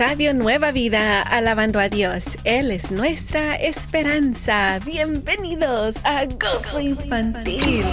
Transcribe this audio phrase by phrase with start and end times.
[0.00, 2.24] Radio Nueva Vida, alabando a Dios.
[2.44, 4.78] Él es nuestra esperanza.
[4.82, 7.84] Bienvenidos a Gozo Infantil.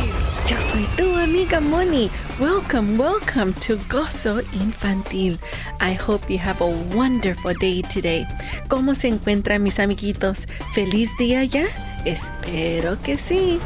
[0.48, 2.10] Yo soy tu amiga Moni.
[2.40, 5.38] Welcome, welcome to Gozo Infantil.
[5.82, 8.26] I hope you have a wonderful day today.
[8.70, 10.48] ¿Cómo se encuentran mis amiguitos?
[10.74, 11.66] ¿Feliz día ya?
[12.06, 13.60] Espero que sí.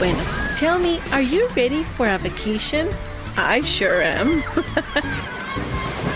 [0.00, 0.18] Bueno,
[0.58, 2.88] tell me, are you ready for a vacation?
[3.36, 4.42] I sure am.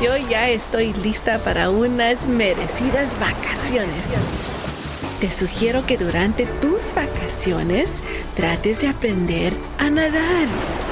[0.00, 4.04] Yo ya estoy lista para unas merecidas vacaciones.
[5.20, 8.02] Te sugiero que durante tus vacaciones
[8.34, 10.48] trates de aprender a nadar.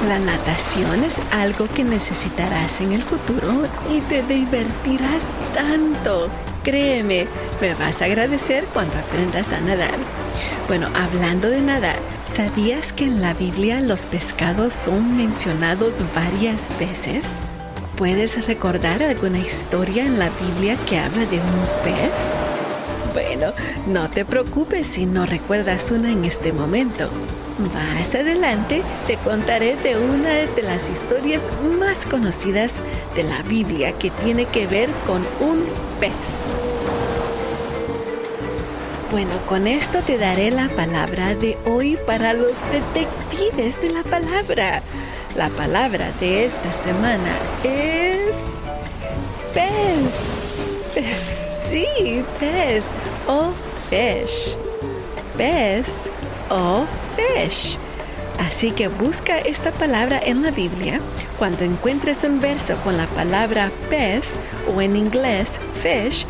[0.07, 6.29] La natación es algo que necesitarás en el futuro y te divertirás tanto.
[6.63, 7.27] Créeme,
[7.63, 9.97] me vas a agradecer cuando aprendas a nadar.
[10.67, 11.97] Bueno, hablando de nadar,
[12.37, 17.25] ¿sabías que en la Biblia los pescados son mencionados varias veces?
[17.99, 22.13] ¿Puedes recordar alguna historia en la Biblia que habla de un pez?
[23.13, 23.53] Bueno,
[23.89, 27.11] no te preocupes si no recuerdas una en este momento.
[27.75, 31.43] Más adelante te contaré de una de las historias
[31.81, 32.75] más conocidas
[33.17, 35.65] de la Biblia que tiene que ver con un
[35.99, 36.13] pez.
[39.11, 44.85] Bueno, con esto te daré la palabra de hoy para los detectives de la palabra.
[45.39, 48.59] La palabra de esta semana es
[49.55, 51.05] pez.
[51.71, 52.87] Sí, pez
[53.29, 53.53] o
[53.89, 54.57] fish.
[55.37, 56.07] Pez
[56.51, 57.79] o fish.
[58.41, 60.99] Así que busca esta palabra en la Biblia.
[61.39, 64.35] Cuando encuentres un verso con la palabra pez
[64.75, 66.27] o en inglés fish,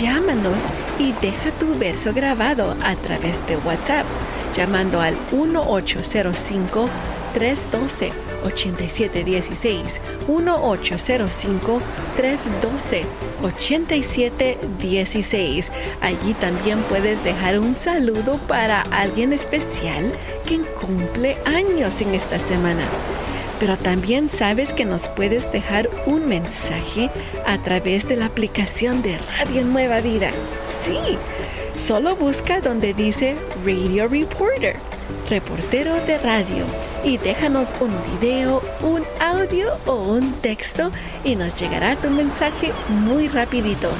[0.00, 0.66] llámanos
[1.00, 4.06] y deja tu verso grabado a través de WhatsApp,
[4.54, 6.84] llamando al 1805
[7.34, 11.80] 312 8716 1805
[12.16, 13.04] 312
[13.42, 15.72] 8716.
[16.00, 20.12] Allí también puedes dejar un saludo para alguien especial
[20.46, 22.86] que cumple años en esta semana.
[23.60, 27.10] Pero también sabes que nos puedes dejar un mensaje
[27.46, 30.30] a través de la aplicación de Radio Nueva Vida.
[30.82, 30.98] Sí,
[31.78, 34.74] solo busca donde dice Radio Reporter,
[35.30, 36.64] reportero de radio
[37.04, 40.90] y déjanos un video, un audio o un texto
[41.22, 43.90] y nos llegará tu mensaje muy rapidito.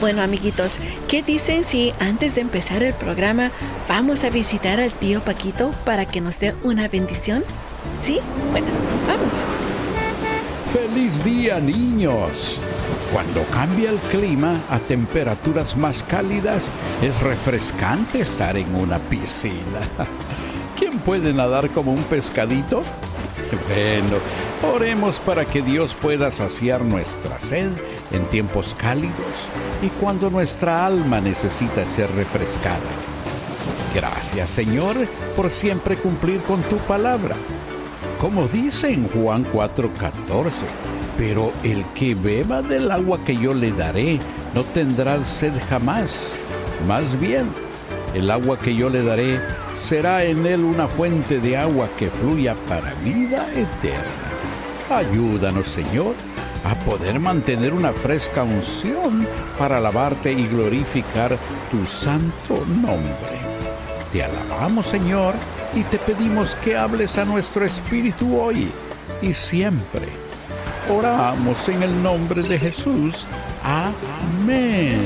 [0.00, 3.50] Bueno amiguitos, ¿qué dicen si antes de empezar el programa
[3.88, 7.42] vamos a visitar al tío Paquito para que nos dé una bendición?
[8.02, 8.20] ¿Sí?
[8.52, 8.68] Bueno,
[9.08, 9.32] vamos.
[10.72, 12.60] ¡Feliz día niños!
[13.12, 16.64] Cuando cambia el clima a temperaturas más cálidas,
[17.02, 19.88] es refrescante estar en una piscina.
[21.06, 22.82] ¿Quién puede nadar como un pescadito?
[23.68, 27.70] Bueno, oremos para que Dios pueda saciar nuestra sed
[28.10, 29.14] en tiempos cálidos
[29.82, 32.80] y cuando nuestra alma necesita ser refrescada.
[33.94, 34.96] Gracias Señor
[35.36, 37.36] por siempre cumplir con tu palabra.
[38.20, 40.66] Como dice en Juan 4:14,
[41.16, 44.18] pero el que beba del agua que yo le daré
[44.56, 46.32] no tendrá sed jamás.
[46.88, 47.46] Más bien,
[48.12, 49.38] el agua que yo le daré
[49.86, 54.26] será en él una fuente de agua que fluya para vida eterna.
[54.90, 56.14] Ayúdanos, Señor,
[56.64, 59.24] a poder mantener una fresca unción
[59.56, 61.38] para alabarte y glorificar
[61.70, 63.38] tu santo nombre.
[64.12, 65.34] Te alabamos, Señor,
[65.72, 68.72] y te pedimos que hables a nuestro espíritu hoy
[69.22, 70.08] y siempre.
[70.90, 73.24] Oramos en el nombre de Jesús.
[73.62, 74.98] Amén.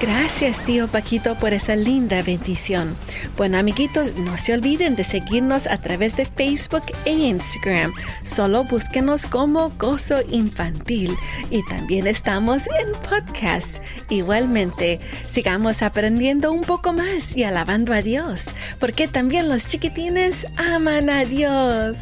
[0.00, 2.96] Gracias, tío Paquito, por esa linda bendición.
[3.36, 7.92] Bueno, amiguitos, no se olviden de seguirnos a través de Facebook e Instagram.
[8.22, 11.16] Solo búsquenos como Gozo Infantil.
[11.50, 13.82] Y también estamos en podcast.
[14.08, 18.44] Igualmente, sigamos aprendiendo un poco más y alabando a Dios,
[18.78, 21.98] porque también los chiquitines aman a Dios.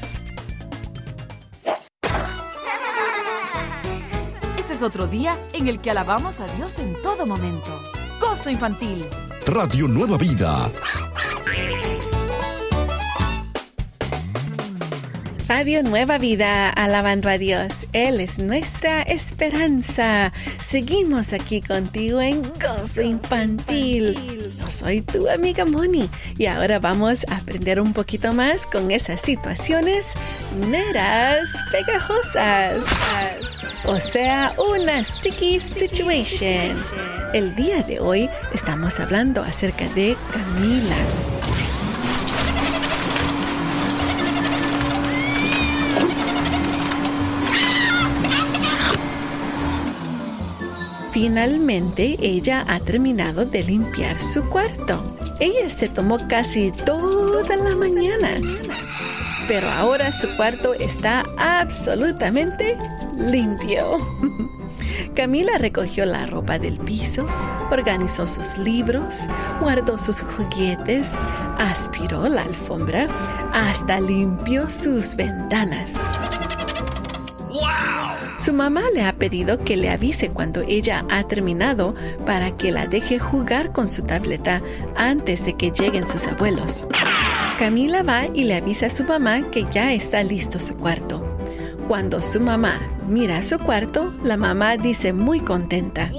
[4.86, 7.82] Otro día en el que alabamos a Dios en todo momento.
[8.20, 9.04] Gozo infantil.
[9.46, 10.70] Radio Nueva Vida.
[15.48, 17.86] Radio Nueva Vida, alabando a Dios.
[17.92, 20.32] Él es nuestra esperanza.
[20.58, 24.14] Seguimos aquí contigo en Gozo Infantil.
[24.70, 30.14] Soy tu amiga Moni y ahora vamos a aprender un poquito más con esas situaciones
[30.68, 32.84] meras pegajosas.
[33.84, 36.76] O sea, una sticky situation.
[37.32, 41.35] El día de hoy estamos hablando acerca de Camila.
[51.18, 55.02] Finalmente ella ha terminado de limpiar su cuarto.
[55.40, 58.32] Ella se tomó casi toda la mañana.
[59.48, 62.76] Pero ahora su cuarto está absolutamente
[63.16, 63.96] limpio.
[65.16, 67.26] Camila recogió la ropa del piso,
[67.70, 69.20] organizó sus libros,
[69.62, 71.12] guardó sus juguetes,
[71.56, 73.08] aspiró la alfombra,
[73.54, 75.94] hasta limpió sus ventanas.
[78.46, 82.86] Su mamá le ha pedido que le avise cuando ella ha terminado para que la
[82.86, 84.62] deje jugar con su tableta
[84.94, 86.86] antes de que lleguen sus abuelos.
[87.58, 91.26] Camila va y le avisa a su mamá que ya está listo su cuarto.
[91.88, 92.78] Cuando su mamá
[93.08, 96.12] mira su cuarto, la mamá dice muy contenta.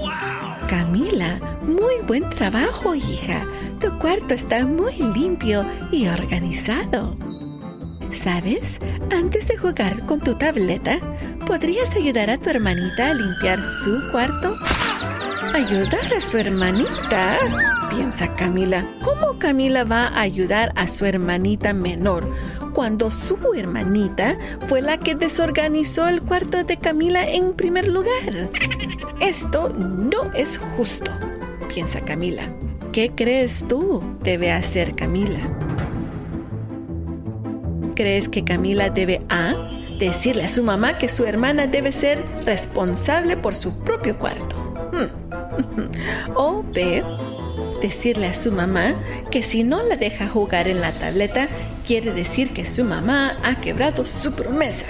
[0.68, 3.46] Camila, muy buen trabajo, hija.
[3.80, 7.10] Tu cuarto está muy limpio y organizado.
[8.12, 8.80] ¿Sabes?
[9.10, 10.98] Antes de jugar con tu tableta,
[11.48, 14.54] ¿podrías ayudar a tu hermanita a limpiar su cuarto?
[15.54, 17.38] ¿Ayudar a su hermanita?
[17.88, 18.86] Piensa Camila.
[19.02, 22.30] ¿Cómo Camila va a ayudar a su hermanita menor
[22.74, 28.50] cuando su hermanita fue la que desorganizó el cuarto de Camila en primer lugar?
[29.20, 31.10] Esto no es justo,
[31.72, 32.42] piensa Camila.
[32.92, 35.40] ¿Qué crees tú debe hacer Camila?
[37.94, 39.54] ¿Crees que Camila debe A.
[39.98, 44.56] Decirle a su mamá que su hermana debe ser responsable por su propio cuarto.
[44.92, 46.32] Hmm.
[46.36, 47.02] o B.
[47.82, 48.94] Decirle a su mamá
[49.30, 51.48] que si no la deja jugar en la tableta,
[51.86, 54.86] quiere decir que su mamá ha quebrado su promesa.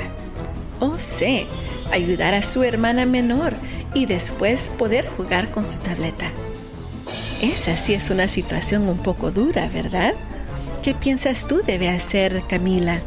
[0.80, 1.46] O C.
[1.90, 3.54] Ayudar a su hermana menor
[3.94, 6.30] y después poder jugar con su tableta.
[7.40, 10.14] Esa sí es una situación un poco dura, ¿verdad?
[10.82, 13.00] ¿Qué piensas tú debe hacer Camila?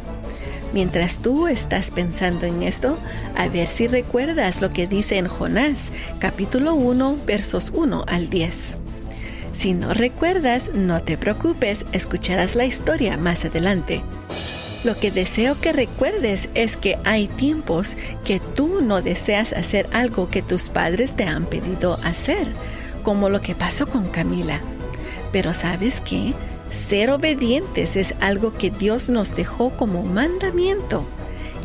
[0.72, 2.98] Mientras tú estás pensando en esto,
[3.36, 8.78] a ver si recuerdas lo que dice en Jonás, capítulo 1, versos 1 al 10.
[9.52, 14.02] Si no recuerdas, no te preocupes, escucharás la historia más adelante.
[14.82, 20.28] Lo que deseo que recuerdes es que hay tiempos que tú no deseas hacer algo
[20.28, 22.48] que tus padres te han pedido hacer,
[23.02, 24.60] como lo que pasó con Camila.
[25.32, 26.32] Pero sabes qué?
[26.72, 31.04] Ser obedientes es algo que Dios nos dejó como mandamiento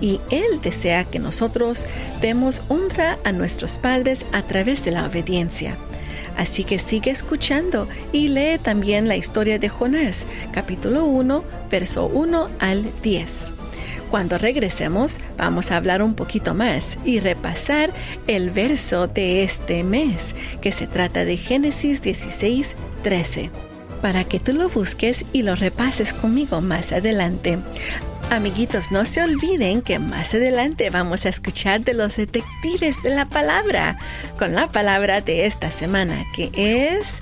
[0.02, 1.86] y Él desea que nosotros
[2.20, 5.78] demos honra a nuestros padres a través de la obediencia.
[6.36, 12.50] Así que sigue escuchando y lee también la historia de Jonás, capítulo 1, verso 1
[12.60, 13.54] al 10.
[14.12, 17.94] Cuando regresemos vamos a hablar un poquito más y repasar
[18.28, 23.67] el verso de este mes, que se trata de Génesis 16, 13
[24.02, 27.60] para que tú lo busques y lo repases conmigo más adelante.
[28.30, 33.26] Amiguitos, no se olviden que más adelante vamos a escuchar de los detectives de la
[33.26, 33.98] palabra
[34.38, 37.22] con la palabra de esta semana que es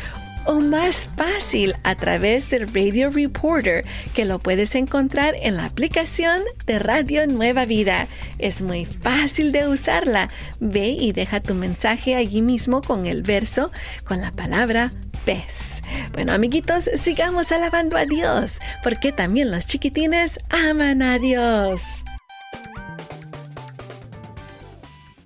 [0.49, 6.41] o más fácil a través del Radio Reporter que lo puedes encontrar en la aplicación
[6.65, 8.09] de Radio Nueva Vida.
[8.39, 10.31] Es muy fácil de usarla.
[10.59, 13.71] Ve y deja tu mensaje allí mismo con el verso
[14.05, 14.91] con la palabra
[15.27, 15.83] pez.
[16.15, 21.83] Bueno, amiguitos, sigamos alabando a Dios, porque también los chiquitines aman a Dios.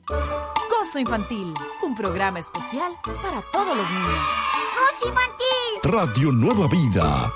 [0.09, 4.29] Gozo Infantil, un programa especial para todos los niños.
[5.01, 5.81] Infantil.
[5.85, 7.33] Radio Nueva Vida.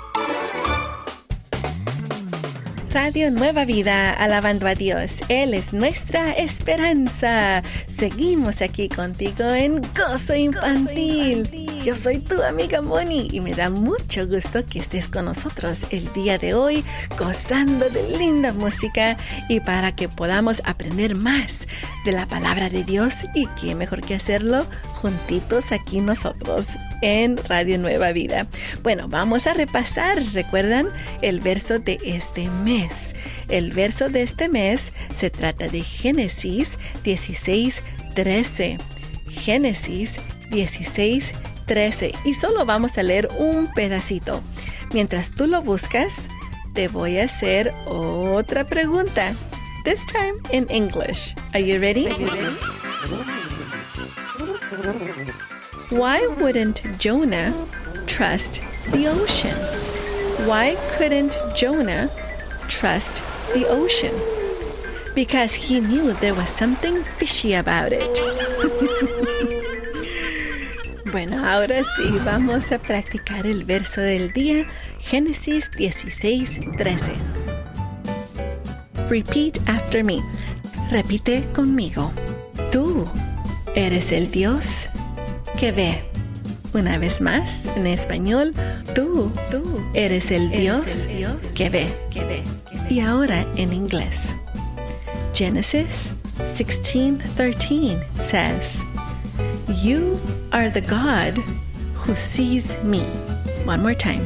[2.93, 5.17] Radio Nueva Vida, alabando a Dios.
[5.27, 7.63] Él es nuestra esperanza.
[7.87, 11.76] Seguimos aquí contigo en Gozo Infantil.
[11.87, 16.11] Yo soy tu amiga Moni y me da mucho gusto que estés con nosotros el
[16.11, 16.83] día de hoy
[17.17, 19.15] gozando de linda música
[19.47, 21.65] y para que podamos aprender más
[22.03, 24.65] de la palabra de Dios y qué mejor que hacerlo
[24.95, 26.67] juntitos aquí nosotros
[27.01, 28.47] en Radio Nueva Vida.
[28.83, 30.89] Bueno, vamos a repasar, recuerdan
[31.21, 33.15] el verso de este mes.
[33.47, 37.81] El verso de este mes se trata de Génesis 16,
[38.13, 38.77] 13.
[39.29, 41.56] Génesis 16, 13
[42.23, 44.41] y solo vamos a leer un pedacito.
[44.93, 46.29] Mientras tú lo buscas,
[46.73, 49.33] te voy a hacer otra pregunta.
[49.83, 51.35] This time in English.
[51.53, 52.07] Are you ready?
[55.89, 57.53] Why wouldn't Jonah
[58.05, 59.55] trust the ocean?
[60.47, 62.09] Why couldn't Jonah
[62.69, 63.21] trust
[63.53, 64.13] the ocean?
[65.15, 69.53] Because he knew there was something fishy about it.
[71.17, 74.67] Bueno, ahora sí, vamos a practicar el verso del día,
[74.99, 77.11] Génesis 16, 13.
[79.09, 80.21] Repeat after me.
[80.91, 82.11] Repite conmigo.
[82.71, 83.07] Tú
[83.73, 84.89] eres el Dios
[85.59, 86.03] que ve.
[86.73, 88.53] Una vez más, en español,
[88.93, 89.63] tú, tú
[89.95, 91.07] eres el Dios,
[91.55, 91.91] que, ve.
[92.11, 92.43] que ve.
[92.91, 94.35] Y ahora en inglés.
[95.33, 96.11] Genesis
[96.53, 98.83] 16:13 says,
[99.83, 100.19] You
[100.51, 101.37] are the God
[101.93, 103.01] who sees me.
[103.65, 104.25] One more time.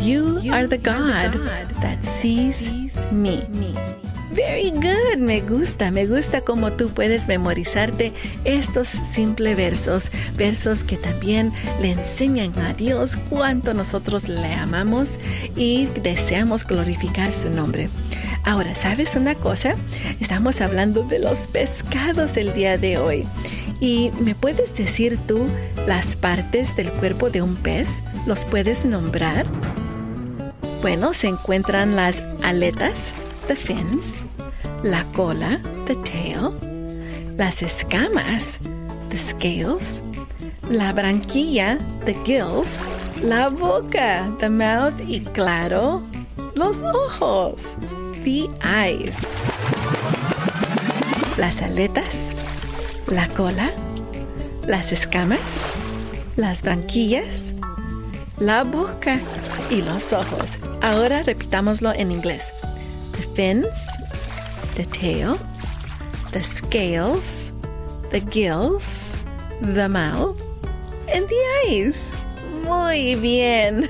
[0.00, 3.46] You, you are, the God, the God that sees, sees me.
[3.48, 3.74] me.
[4.30, 8.12] Very good, me gusta, me gusta cómo tú puedes memorizarte
[8.44, 15.18] estos simples versos, versos que también le enseñan a Dios cuánto nosotros le amamos
[15.56, 17.88] y deseamos glorificar su nombre.
[18.44, 19.74] Ahora, ¿sabes una cosa?
[20.20, 23.26] Estamos hablando de los pescados el día de hoy.
[23.80, 25.46] ¿Y me puedes decir tú
[25.86, 28.02] las partes del cuerpo de un pez?
[28.26, 29.46] ¿Los puedes nombrar?
[30.80, 33.12] Bueno, se encuentran las aletas,
[33.48, 34.22] the fins,
[34.82, 36.52] la cola, the tail,
[37.36, 38.58] las escamas,
[39.10, 40.00] the scales,
[40.70, 42.68] la branquilla, the gills,
[43.22, 46.02] la boca, the mouth y claro,
[46.54, 47.74] los ojos,
[48.24, 49.16] the eyes.
[51.36, 52.45] Las aletas,
[53.08, 53.72] la cola,
[54.66, 55.40] las escamas,
[56.36, 57.54] las branquillas,
[58.38, 59.20] la boca
[59.70, 60.58] y los ojos.
[60.82, 62.52] Ahora repitámoslo en inglés.
[63.12, 63.68] The fins,
[64.74, 65.36] the tail,
[66.32, 67.52] the scales,
[68.10, 69.14] the gills,
[69.60, 70.40] the mouth,
[71.12, 72.15] and the eyes.
[72.66, 73.88] Muy bien.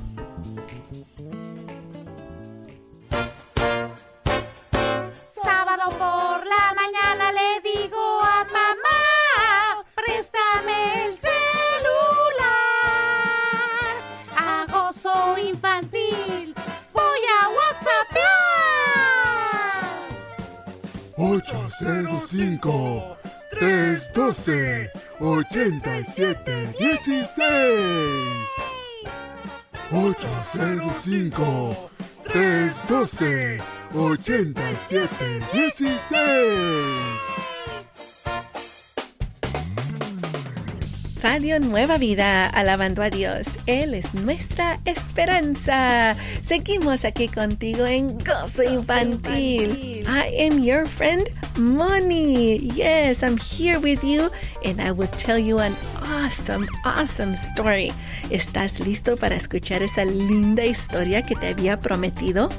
[41.22, 43.46] Radio Nueva Vida, alabando a Dios.
[43.68, 46.16] Él es nuestra esperanza.
[46.44, 50.04] Seguimos aquí contigo en Gozo Infantil.
[50.08, 52.58] I am your friend, Moni.
[52.76, 54.32] Yes, I'm here with you
[54.66, 57.94] and I will tell you an awesome, awesome story.
[58.32, 62.50] ¿Estás listo para escuchar esa linda historia que te había prometido?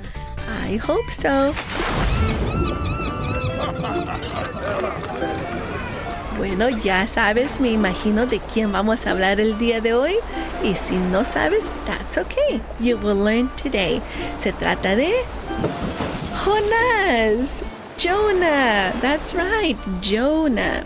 [0.68, 1.52] I hope so.
[6.42, 10.16] Bueno, ya sabes, me imagino de quién vamos a hablar el día de hoy.
[10.64, 12.60] Y si no sabes, that's okay.
[12.80, 14.02] You will learn today.
[14.40, 15.12] Se trata de
[16.44, 17.62] Jonás.
[17.96, 18.90] Jonah.
[19.00, 20.82] That's right, Jonah.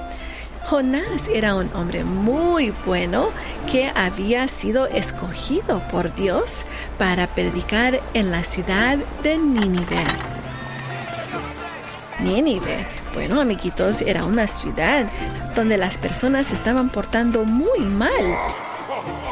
[0.69, 3.31] Jonás era un hombre muy bueno
[3.67, 6.67] que había sido escogido por Dios
[6.99, 10.05] para predicar en la ciudad de Nínive.
[12.21, 15.07] Nínive bueno, amiguitos, era una ciudad
[15.55, 18.37] donde las personas estaban portando muy mal.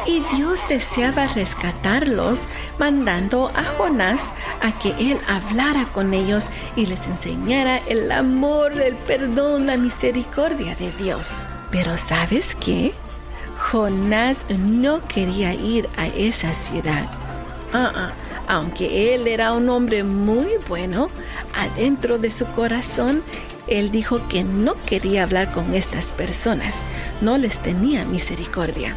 [0.06, 2.44] Y Dios deseaba rescatarlos,
[2.78, 8.94] mandando a Jonás a que él hablara con ellos y les enseñara el amor, el
[8.96, 11.44] perdón, la misericordia de Dios.
[11.70, 12.94] Pero ¿sabes qué?
[13.70, 17.04] Jonás no quería ir a esa ciudad.
[17.74, 18.10] Ah, ah.
[18.46, 21.10] Aunque él era un hombre muy bueno,
[21.54, 23.22] adentro de su corazón
[23.66, 26.76] él dijo que no quería hablar con estas personas,
[27.20, 28.94] no les tenía misericordia.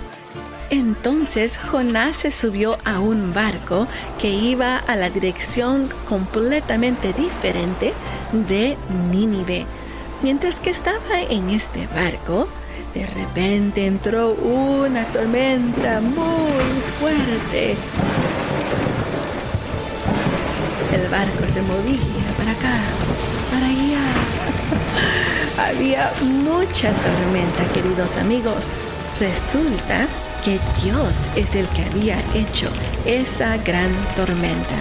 [0.70, 3.88] Entonces Jonás se subió a un barco
[4.20, 7.94] que iba a la dirección completamente diferente
[8.50, 8.76] de
[9.12, 9.66] Nínive.
[10.22, 12.50] Mientras que estaba en este barco,
[12.94, 17.76] de repente entró una tormenta muy fuerte.
[20.92, 22.80] El barco se movía para acá,
[23.52, 24.07] para allá
[25.58, 28.72] había mucha tormenta, queridos amigos.
[29.20, 30.08] Resulta
[30.44, 32.70] que Dios es el que había hecho
[33.06, 34.76] esa gran tormenta.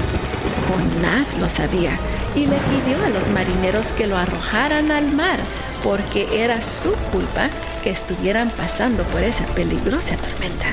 [0.69, 1.99] Jonás lo sabía
[2.35, 5.39] y le pidió a los marineros que lo arrojaran al mar
[5.83, 7.49] porque era su culpa
[7.83, 10.67] que estuvieran pasando por esa peligrosa tormenta.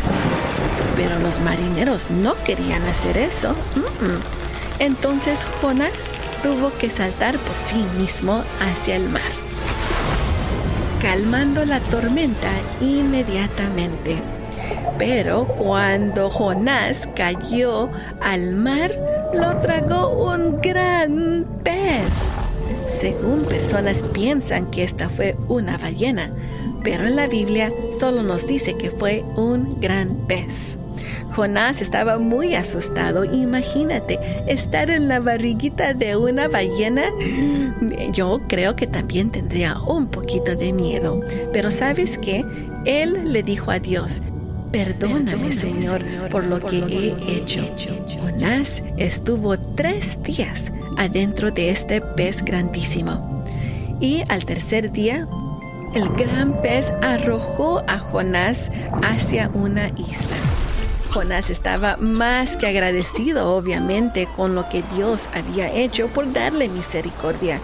[0.96, 3.56] Pero los marineros no querían hacer eso.
[4.80, 5.92] Entonces Jonás
[6.44, 9.22] tuvo que saltar por sí mismo hacia el mar,
[11.02, 14.18] calmando la tormenta inmediatamente.
[15.00, 17.90] Pero cuando Jonás cayó
[18.22, 18.92] al mar,
[19.34, 22.12] lo tragó un gran pez.
[22.92, 26.32] Según personas piensan que esta fue una ballena,
[26.84, 30.78] pero en la Biblia solo nos dice que fue un gran pez.
[31.36, 33.26] Jonás estaba muy asustado.
[33.26, 37.06] Imagínate, estar en la barriguita de una ballena.
[38.12, 41.20] Yo creo que también tendría un poquito de miedo.
[41.52, 42.44] Pero ¿sabes qué?
[42.86, 44.22] Él le dijo a Dios,
[44.72, 47.64] Perdóname, Señor, por lo que he hecho.
[48.20, 53.44] Jonás estuvo tres días adentro de este pez grandísimo.
[54.00, 55.28] Y al tercer día,
[55.94, 58.72] el gran pez arrojó a Jonás
[59.04, 60.38] hacia una isla.
[61.14, 67.60] Jonás estaba más que agradecido, obviamente, con lo que Dios había hecho por darle misericordia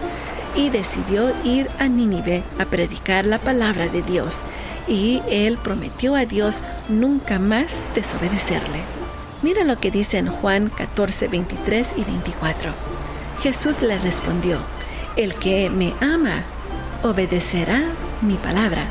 [0.54, 4.42] y decidió ir a Nínive a predicar la palabra de Dios.
[4.86, 8.82] Y él prometió a Dios nunca más desobedecerle.
[9.42, 12.70] Mira lo que dice en Juan 14, 23 y 24.
[13.42, 14.58] Jesús le respondió,
[15.16, 16.44] El que me ama
[17.02, 17.82] obedecerá
[18.20, 18.84] mi palabra,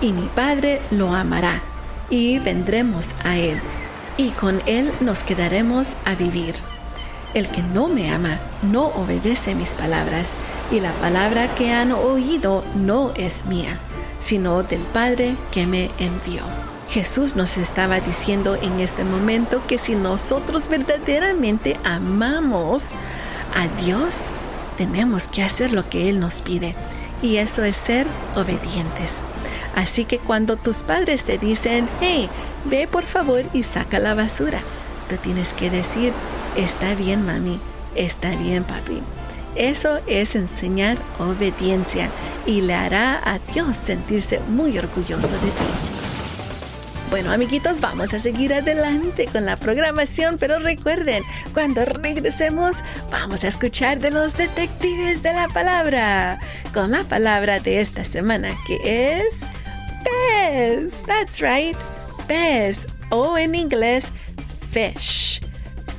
[0.00, 1.60] y mi Padre lo amará,
[2.08, 3.60] y vendremos a él
[4.20, 6.54] y con Él nos quedaremos a vivir.
[7.32, 10.28] El que no me ama no obedece mis palabras,
[10.70, 13.78] y la palabra que han oído no es mía,
[14.20, 16.42] sino del Padre que me envió.
[16.90, 22.90] Jesús nos estaba diciendo en este momento que si nosotros verdaderamente amamos
[23.56, 24.16] a Dios,
[24.76, 26.74] tenemos que hacer lo que Él nos pide,
[27.22, 28.06] y eso es ser
[28.36, 29.22] obedientes.
[29.74, 32.28] Así que cuando tus padres te dicen, hey,
[32.64, 34.60] ve por favor y saca la basura,
[35.08, 36.12] tú tienes que decir,
[36.56, 37.60] está bien mami,
[37.94, 39.00] está bien papi.
[39.56, 42.08] Eso es enseñar obediencia
[42.46, 46.00] y le hará a Dios sentirse muy orgulloso de ti.
[47.10, 52.76] Bueno, amiguitos, vamos a seguir adelante con la programación, pero recuerden, cuando regresemos,
[53.10, 56.38] vamos a escuchar de los detectives de la palabra,
[56.72, 59.40] con la palabra de esta semana, que es
[61.06, 61.76] That's right,
[62.26, 62.86] pez.
[63.10, 64.06] O en inglés,
[64.70, 65.40] fish.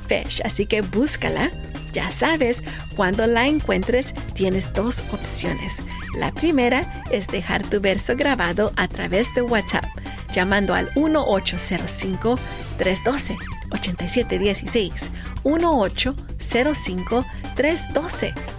[0.08, 0.40] Fish.
[0.44, 1.50] Así que búscala.
[1.92, 2.62] Ya sabes,
[2.96, 5.74] cuando la encuentres tienes dos opciones.
[6.16, 9.84] La primera es dejar tu verso grabado a través de WhatsApp
[10.32, 12.38] llamando al 1805
[12.76, 13.36] 312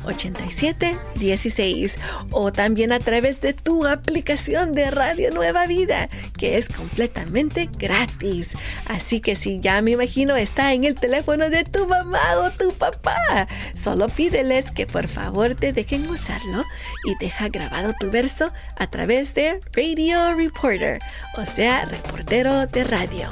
[0.05, 1.99] 8716 1805 312 8716
[2.31, 8.55] o también a través de tu aplicación de Radio Nueva Vida que es completamente gratis.
[8.85, 12.73] Así que si ya me imagino está en el teléfono de tu mamá o tu
[12.73, 16.63] papá, solo pídeles que por favor te dejen usarlo
[17.05, 20.99] y deja grabado tu verso a través de Radio Reporter,
[21.37, 23.29] o sea, reportero de radio.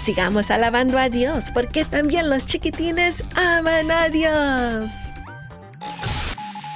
[0.00, 5.11] Sigamos alabando a Dios porque también los chiquitines aman a Dios.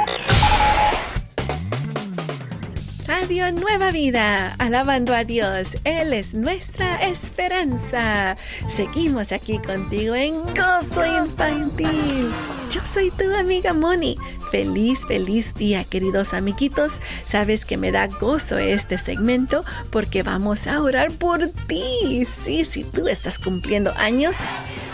[3.30, 8.36] Radio Nueva Vida, alabando a Dios, Él es nuestra esperanza.
[8.68, 12.32] Seguimos aquí contigo en Gozo Infantil.
[12.72, 14.18] Yo soy tu amiga Moni.
[14.50, 17.02] Feliz, feliz día, queridos amiguitos.
[17.24, 22.26] Sabes que me da gozo este segmento porque vamos a orar por ti.
[22.26, 24.38] Sí, si tú estás cumpliendo años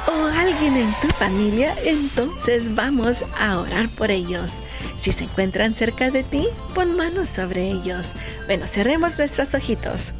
[0.07, 4.53] o alguien en tu familia, entonces vamos a orar por ellos.
[4.97, 8.11] Si se encuentran cerca de ti, pon manos sobre ellos.
[8.45, 10.13] Bueno, cerremos nuestros ojitos.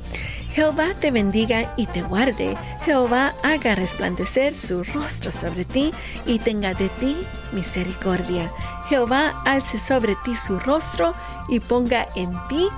[0.53, 2.55] Jehová te bendiga y te guarde.
[2.85, 5.91] Jehová haga resplandecer su rostro sobre ti
[6.25, 7.17] y tenga de ti
[7.51, 8.49] misericordia.
[8.87, 11.13] Jehová alce sobre ti su rostro
[11.49, 12.69] y ponga en ti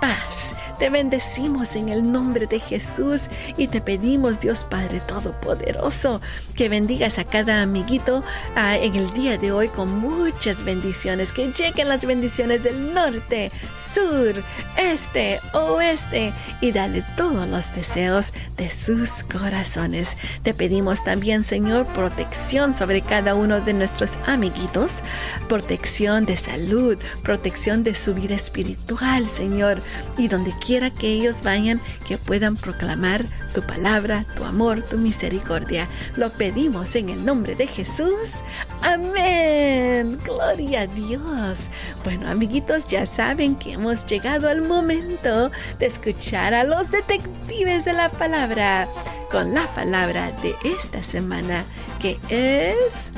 [0.00, 0.54] paz.
[0.78, 3.22] Te bendecimos en el nombre de Jesús
[3.56, 6.20] y te pedimos, Dios Padre Todopoderoso,
[6.56, 8.24] que bendigas a cada amiguito
[8.56, 13.52] ah, en el día de hoy con muchas bendiciones, que lleguen las bendiciones del norte,
[13.94, 14.34] sur,
[14.76, 20.16] este, oeste y dale todos los deseos de sus corazones.
[20.42, 25.02] Te pedimos también, Señor, protección sobre cada uno de nuestros amiguitos,
[25.48, 29.80] protección de salud, protección de su vida espiritual, Señor,
[30.18, 33.24] y donde quiera que ellos vayan, que puedan proclamar
[33.54, 35.88] tu palabra, tu amor, tu misericordia.
[36.16, 38.42] Lo pedimos en el nombre de Jesús.
[38.82, 40.18] Amén.
[40.24, 41.68] Gloria a Dios.
[42.02, 47.92] Bueno, amiguitos, ya saben que hemos llegado al momento de escuchar a los detectives de
[47.92, 48.88] la palabra
[49.30, 51.64] con la palabra de esta semana
[52.00, 53.10] que es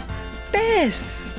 [0.53, 1.31] pez.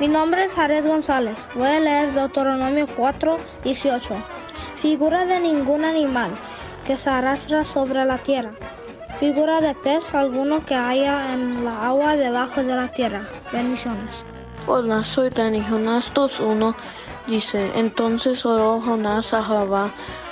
[0.00, 1.38] Mi nombre es Jared González.
[1.54, 4.16] Voy a leer Deuteronomio 4, 18.
[4.80, 6.32] Figura de ningún animal
[6.86, 8.50] que se arrastra sobre la tierra
[9.20, 13.28] figura de pez alguno que haya en la agua debajo de la tierra.
[13.52, 14.24] Bendiciones.
[14.66, 15.60] Hola, soy Dani.
[15.62, 16.74] Jonás 2.1
[17.26, 19.90] dice, entonces oró Jonás a Jehová,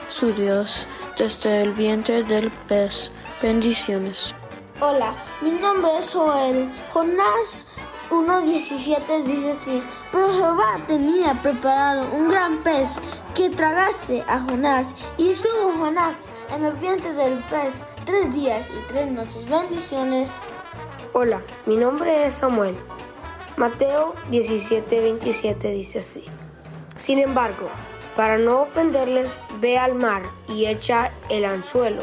[0.08, 0.86] su Dios,
[1.18, 3.10] desde el vientre del pez.
[3.42, 4.34] Bendiciones.
[4.80, 6.70] Hola, mi nombre es Joel.
[6.90, 7.66] Jonás
[8.08, 12.98] 1.17 dice así, pero Jehová tenía preparado un gran pez
[13.34, 16.20] que tragase a Jonás, y estuvo Jonás
[16.54, 19.48] en el vientre del pez tres días y tres noches.
[19.48, 20.42] Bendiciones.
[21.12, 22.76] Hola, mi nombre es Samuel.
[23.56, 26.24] Mateo 17, 27 dice así.
[26.96, 27.68] Sin embargo,
[28.16, 32.02] para no ofenderles, ve al mar y echa el anzuelo,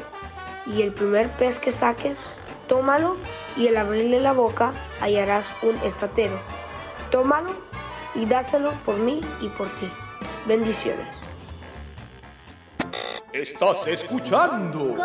[0.66, 2.20] y el primer pez que saques,
[2.68, 3.18] tómalo,
[3.58, 6.38] y al abrirle la boca hallarás un estatero.
[7.12, 7.52] Tómalo
[8.16, 9.90] y dáselo por mí y por ti.
[10.46, 11.25] Bendiciones.
[13.36, 14.96] Estás escuchando.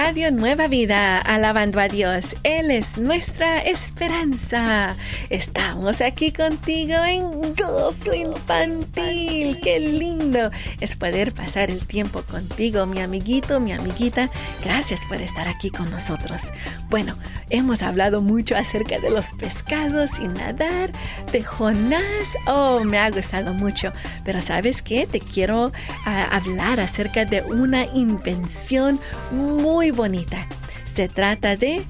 [0.00, 2.36] Radio Nueva Vida, alabando a Dios.
[2.44, 4.94] Él es nuestra esperanza.
[5.28, 9.58] Estamos aquí contigo en Gozo Infantil.
[9.60, 14.30] Qué lindo es poder pasar el tiempo contigo, mi amiguito, mi amiguita.
[14.64, 16.42] Gracias por estar aquí con nosotros.
[16.90, 17.16] Bueno,
[17.50, 20.92] hemos hablado mucho acerca de los pescados y nadar,
[21.32, 22.36] de Jonás.
[22.46, 23.92] Oh, me ha gustado mucho.
[24.24, 25.08] Pero ¿sabes qué?
[25.08, 25.72] Te quiero
[26.06, 29.00] ah, hablar acerca de una invención
[29.32, 30.46] muy bonita.
[30.92, 31.82] Se trata de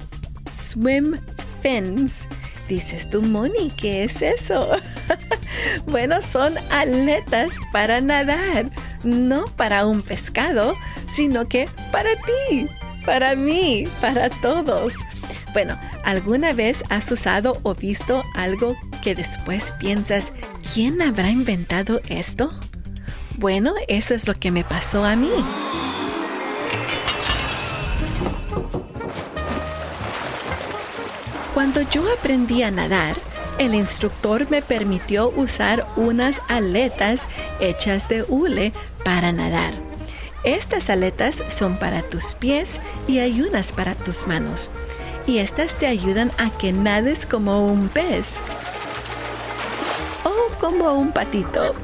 [0.51, 1.17] swim
[1.61, 2.27] fins.
[2.67, 4.69] Dices tú, Moni, ¿qué es eso?
[5.87, 8.69] bueno, son aletas para nadar,
[9.03, 10.75] no para un pescado,
[11.07, 12.67] sino que para ti,
[13.05, 14.93] para mí, para todos.
[15.51, 20.31] Bueno, ¿alguna vez has usado o visto algo que después piensas,
[20.73, 22.53] ¿quién habrá inventado esto?
[23.37, 25.31] Bueno, eso es lo que me pasó a mí.
[31.59, 33.17] Cuando yo aprendí a nadar,
[33.57, 37.27] el instructor me permitió usar unas aletas
[37.59, 38.71] hechas de hule
[39.03, 39.73] para nadar.
[40.45, 44.71] Estas aletas son para tus pies y hay unas para tus manos.
[45.27, 48.35] Y estas te ayudan a que nades como un pez
[50.23, 51.75] o como un patito.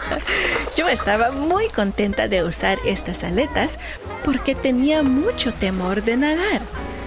[0.76, 3.78] yo estaba muy contenta de usar estas aletas
[4.26, 6.60] porque tenía mucho temor de nadar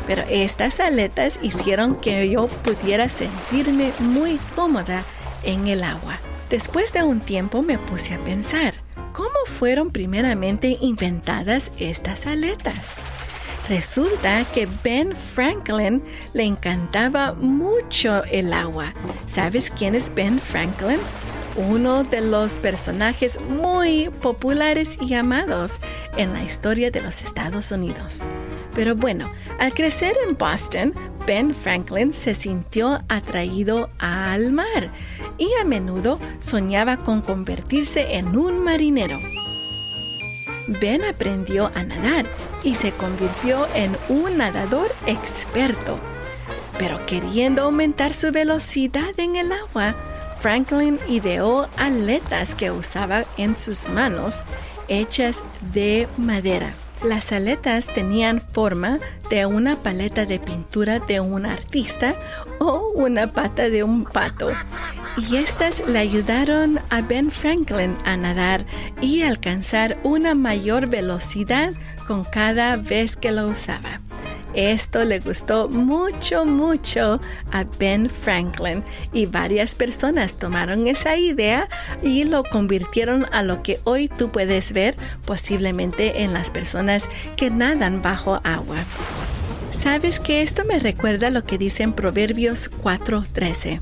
[0.09, 5.03] pero estas aletas hicieron que yo pudiera sentirme muy cómoda
[5.43, 6.19] en el agua.
[6.49, 8.73] Después de un tiempo me puse a pensar,
[9.13, 12.95] ¿cómo fueron primeramente inventadas estas aletas?
[13.69, 16.01] Resulta que Ben Franklin
[16.33, 18.95] le encantaba mucho el agua.
[19.27, 20.97] ¿Sabes quién es Ben Franklin?
[21.55, 25.73] Uno de los personajes muy populares y amados
[26.17, 28.23] en la historia de los Estados Unidos.
[28.75, 30.93] Pero bueno, al crecer en Boston,
[31.25, 34.91] Ben Franklin se sintió atraído al mar
[35.37, 39.17] y a menudo soñaba con convertirse en un marinero.
[40.79, 42.25] Ben aprendió a nadar
[42.63, 45.97] y se convirtió en un nadador experto.
[46.77, 49.95] Pero queriendo aumentar su velocidad en el agua,
[50.41, 54.43] Franklin ideó aletas que usaba en sus manos
[54.87, 56.73] hechas de madera.
[57.03, 62.15] Las aletas tenían forma de una paleta de pintura de un artista
[62.59, 64.49] o una pata de un pato.
[65.17, 68.65] Y estas le ayudaron a Ben Franklin a nadar
[69.01, 71.73] y alcanzar una mayor velocidad
[72.05, 74.01] con cada vez que lo usaba.
[74.53, 77.19] Esto le gustó mucho, mucho
[77.51, 78.83] a Ben Franklin
[79.13, 81.69] y varias personas tomaron esa idea
[82.01, 87.51] y lo convirtieron a lo que hoy tú puedes ver posiblemente en las personas que
[87.51, 88.77] nadan bajo agua.
[89.71, 93.79] ¿Sabes que esto me recuerda lo que dice en Proverbios 4:13?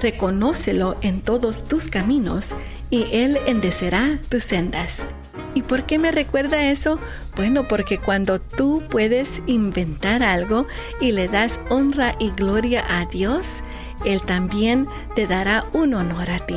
[0.00, 2.54] Reconócelo en todos tus caminos
[2.88, 5.06] y Él endecerá tus sendas.
[5.54, 6.98] ¿Y por qué me recuerda eso?
[7.36, 10.66] Bueno, porque cuando tú puedes inventar algo
[11.00, 13.62] y le das honra y gloria a Dios,
[14.04, 16.56] Él también te dará un honor a ti.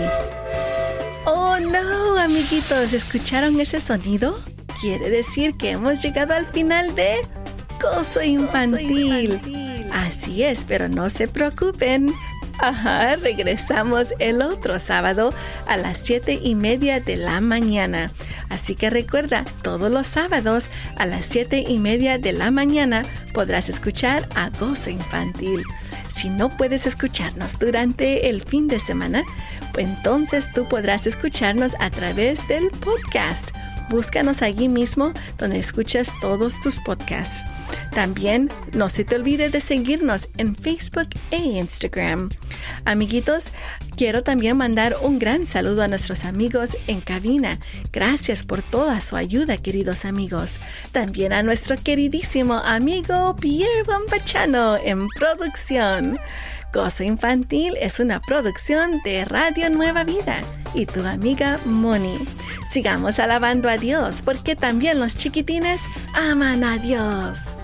[1.26, 4.40] Oh no, amiguitos, ¿escucharon ese sonido?
[4.82, 7.22] Quiere decir que hemos llegado al final de
[7.82, 9.40] Gozo Infantil.
[9.92, 12.14] Así es, pero no se preocupen.
[12.60, 15.34] Ajá, regresamos el otro sábado
[15.68, 18.12] a las siete y media de la mañana.
[18.50, 23.70] Así que recuerda, todos los sábados a las siete y media de la mañana podrás
[23.70, 25.64] escuchar a Gozo Infantil.
[26.08, 29.24] Si no puedes escucharnos durante el fin de semana,
[29.74, 33.50] pues entonces tú podrás escucharnos a través del podcast
[33.90, 37.46] Búscanos allí mismo donde escuchas todos tus podcasts.
[37.94, 42.30] También no se te olvide de seguirnos en Facebook e Instagram.
[42.86, 43.46] Amiguitos,
[43.96, 47.60] quiero también mandar un gran saludo a nuestros amigos en cabina.
[47.92, 50.60] Gracias por toda su ayuda, queridos amigos.
[50.92, 56.18] También a nuestro queridísimo amigo Pierre Bombachano en producción.
[56.74, 60.42] Gozo Infantil es una producción de Radio Nueva Vida
[60.74, 62.28] y tu amiga Moni.
[62.72, 65.84] Sigamos alabando a Dios porque también los chiquitines
[66.16, 67.63] aman a Dios.